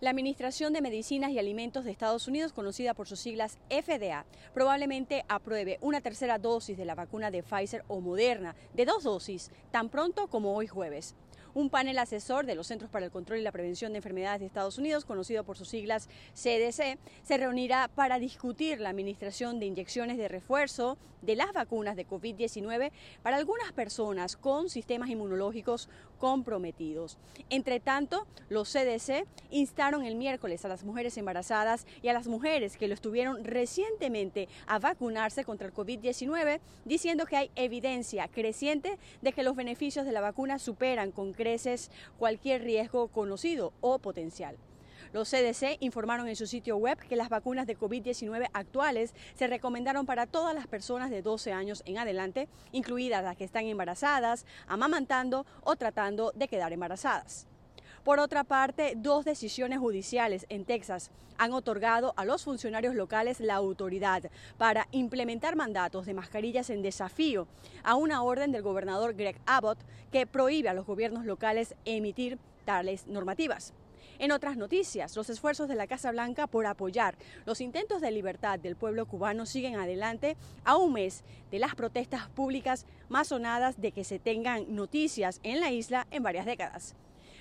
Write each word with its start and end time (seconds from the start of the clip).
La 0.00 0.10
Administración 0.10 0.74
de 0.74 0.82
Medicinas 0.82 1.30
y 1.30 1.38
Alimentos 1.38 1.86
de 1.86 1.90
Estados 1.90 2.28
Unidos, 2.28 2.52
conocida 2.52 2.92
por 2.92 3.08
sus 3.08 3.18
siglas 3.18 3.56
FDA, 3.70 4.26
probablemente 4.52 5.24
apruebe 5.26 5.78
una 5.80 6.02
tercera 6.02 6.38
dosis 6.38 6.76
de 6.76 6.84
la 6.84 6.94
vacuna 6.94 7.30
de 7.30 7.42
Pfizer 7.42 7.82
o 7.88 8.00
Moderna 8.00 8.54
de 8.74 8.84
dos 8.84 9.04
dosis 9.04 9.50
tan 9.70 9.88
pronto 9.88 10.26
como 10.26 10.54
hoy 10.54 10.66
jueves. 10.66 11.14
Un 11.56 11.70
panel 11.70 11.98
asesor 11.98 12.44
de 12.44 12.54
los 12.54 12.66
Centros 12.66 12.90
para 12.90 13.06
el 13.06 13.10
Control 13.10 13.38
y 13.38 13.42
la 13.42 13.50
Prevención 13.50 13.92
de 13.92 13.96
Enfermedades 13.96 14.40
de 14.40 14.46
Estados 14.46 14.76
Unidos, 14.76 15.06
conocido 15.06 15.42
por 15.42 15.56
sus 15.56 15.70
siglas 15.70 16.10
CDC, 16.34 16.98
se 17.22 17.38
reunirá 17.38 17.88
para 17.88 18.18
discutir 18.18 18.78
la 18.78 18.90
administración 18.90 19.58
de 19.58 19.64
inyecciones 19.64 20.18
de 20.18 20.28
refuerzo 20.28 20.98
de 21.22 21.34
las 21.34 21.54
vacunas 21.54 21.96
de 21.96 22.06
COVID-19 22.06 22.92
para 23.22 23.36
algunas 23.36 23.72
personas 23.72 24.36
con 24.36 24.68
sistemas 24.68 25.08
inmunológicos 25.08 25.88
comprometidos. 26.18 27.18
Entre 27.50 27.80
tanto, 27.80 28.26
los 28.48 28.70
CDC 28.72 29.26
instaron 29.50 30.04
el 30.04 30.14
miércoles 30.14 30.64
a 30.64 30.68
las 30.68 30.84
mujeres 30.84 31.16
embarazadas 31.16 31.86
y 32.02 32.08
a 32.08 32.12
las 32.12 32.26
mujeres 32.26 32.76
que 32.76 32.88
lo 32.88 32.94
estuvieron 32.94 33.44
recientemente 33.44 34.48
a 34.66 34.78
vacunarse 34.78 35.44
contra 35.44 35.66
el 35.66 35.74
COVID-19, 35.74 36.60
diciendo 36.84 37.26
que 37.26 37.36
hay 37.36 37.50
evidencia 37.54 38.28
creciente 38.28 38.98
de 39.20 39.32
que 39.32 39.42
los 39.42 39.56
beneficios 39.56 40.06
de 40.06 40.12
la 40.12 40.20
vacuna 40.20 40.58
superan 40.58 41.12
con 41.12 41.32
cualquier 42.18 42.62
riesgo 42.62 43.08
conocido 43.08 43.72
o 43.80 43.98
potencial. 43.98 44.56
Los 45.12 45.30
CDC 45.30 45.78
informaron 45.80 46.28
en 46.28 46.36
su 46.36 46.46
sitio 46.46 46.76
web 46.76 46.98
que 46.98 47.16
las 47.16 47.28
vacunas 47.28 47.66
de 47.66 47.78
COVID-19 47.78 48.50
actuales 48.52 49.14
se 49.34 49.46
recomendaron 49.46 50.04
para 50.04 50.26
todas 50.26 50.54
las 50.54 50.66
personas 50.66 51.10
de 51.10 51.22
12 51.22 51.52
años 51.52 51.82
en 51.86 51.98
adelante, 51.98 52.48
incluidas 52.72 53.22
las 53.22 53.36
que 53.36 53.44
están 53.44 53.66
embarazadas, 53.66 54.44
amamantando 54.66 55.46
o 55.62 55.76
tratando 55.76 56.32
de 56.34 56.48
quedar 56.48 56.72
embarazadas. 56.72 57.46
Por 58.06 58.20
otra 58.20 58.44
parte, 58.44 58.92
dos 58.96 59.24
decisiones 59.24 59.80
judiciales 59.80 60.46
en 60.48 60.64
Texas 60.64 61.10
han 61.38 61.52
otorgado 61.52 62.14
a 62.16 62.24
los 62.24 62.44
funcionarios 62.44 62.94
locales 62.94 63.40
la 63.40 63.56
autoridad 63.56 64.30
para 64.58 64.86
implementar 64.92 65.56
mandatos 65.56 66.06
de 66.06 66.14
mascarillas 66.14 66.70
en 66.70 66.82
desafío 66.82 67.48
a 67.82 67.96
una 67.96 68.22
orden 68.22 68.52
del 68.52 68.62
gobernador 68.62 69.14
Greg 69.14 69.40
Abbott 69.44 69.80
que 70.12 70.24
prohíbe 70.24 70.68
a 70.68 70.74
los 70.74 70.86
gobiernos 70.86 71.24
locales 71.24 71.74
emitir 71.84 72.38
tales 72.64 73.08
normativas. 73.08 73.72
En 74.20 74.30
otras 74.30 74.56
noticias, 74.56 75.16
los 75.16 75.28
esfuerzos 75.28 75.66
de 75.66 75.74
la 75.74 75.88
Casa 75.88 76.12
Blanca 76.12 76.46
por 76.46 76.66
apoyar 76.66 77.16
los 77.44 77.60
intentos 77.60 78.00
de 78.00 78.12
libertad 78.12 78.60
del 78.60 78.76
pueblo 78.76 79.06
cubano 79.06 79.46
siguen 79.46 79.74
adelante 79.74 80.36
a 80.64 80.76
un 80.76 80.92
mes 80.92 81.24
de 81.50 81.58
las 81.58 81.74
protestas 81.74 82.28
públicas 82.28 82.86
más 83.08 83.26
sonadas 83.26 83.80
de 83.80 83.90
que 83.90 84.04
se 84.04 84.20
tengan 84.20 84.76
noticias 84.76 85.40
en 85.42 85.58
la 85.58 85.72
isla 85.72 86.06
en 86.12 86.22
varias 86.22 86.46
décadas. 86.46 86.94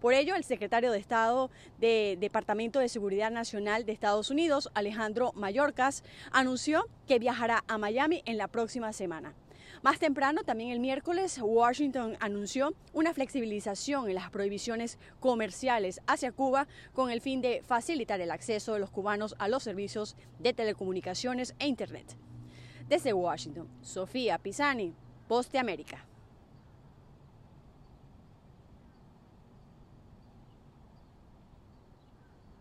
Por 0.00 0.14
ello, 0.14 0.36
el 0.36 0.44
secretario 0.44 0.92
de 0.92 0.98
Estado 0.98 1.50
del 1.78 2.20
Departamento 2.20 2.78
de 2.78 2.88
Seguridad 2.88 3.32
Nacional 3.32 3.84
de 3.84 3.92
Estados 3.92 4.30
Unidos, 4.30 4.70
Alejandro 4.74 5.32
Mayorkas, 5.34 6.04
anunció 6.30 6.86
que 7.08 7.18
viajará 7.18 7.64
a 7.66 7.78
Miami 7.78 8.22
en 8.24 8.38
la 8.38 8.46
próxima 8.46 8.92
semana. 8.92 9.34
Más 9.82 9.98
temprano, 9.98 10.42
también 10.44 10.70
el 10.70 10.78
miércoles, 10.78 11.38
Washington 11.42 12.16
anunció 12.20 12.74
una 12.92 13.12
flexibilización 13.12 14.08
en 14.08 14.14
las 14.14 14.30
prohibiciones 14.30 14.98
comerciales 15.18 16.00
hacia 16.06 16.32
Cuba 16.32 16.68
con 16.92 17.10
el 17.10 17.20
fin 17.20 17.40
de 17.40 17.62
facilitar 17.66 18.20
el 18.20 18.30
acceso 18.30 18.74
de 18.74 18.80
los 18.80 18.90
cubanos 18.90 19.34
a 19.38 19.48
los 19.48 19.64
servicios 19.64 20.16
de 20.38 20.52
telecomunicaciones 20.52 21.54
e 21.58 21.66
Internet. 21.66 22.16
Desde 22.88 23.12
Washington, 23.12 23.68
Sofía 23.82 24.38
Pisani, 24.38 24.94
Poste 25.28 25.58
América. 25.58 26.04